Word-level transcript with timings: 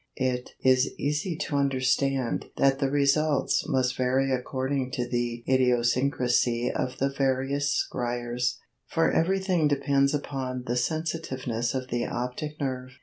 It 0.17 0.49
is 0.63 0.97
easy 0.97 1.35
to 1.41 1.57
understand 1.57 2.45
that 2.57 2.79
the 2.79 2.89
results 2.89 3.67
must 3.69 3.95
vary 3.95 4.31
according 4.31 4.89
to 4.93 5.07
the 5.07 5.43
idiosyncrasy 5.47 6.71
of 6.71 6.97
the 6.97 7.11
various 7.15 7.69
scryers; 7.87 8.55
for 8.87 9.11
everything 9.11 9.67
depends 9.67 10.15
upon 10.15 10.63
the 10.65 10.75
sensitiveness 10.75 11.75
of 11.75 11.89
the 11.89 12.07
optic 12.07 12.59
nerve. 12.59 12.93